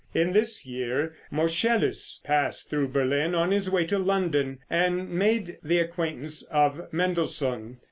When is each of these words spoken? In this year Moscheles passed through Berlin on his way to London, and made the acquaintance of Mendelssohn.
In 0.15 0.33
this 0.33 0.65
year 0.65 1.15
Moscheles 1.31 2.23
passed 2.23 2.71
through 2.71 2.87
Berlin 2.87 3.35
on 3.35 3.51
his 3.51 3.69
way 3.69 3.85
to 3.85 3.99
London, 3.99 4.57
and 4.67 5.07
made 5.11 5.59
the 5.61 5.77
acquaintance 5.77 6.41
of 6.45 6.91
Mendelssohn. 6.91 7.77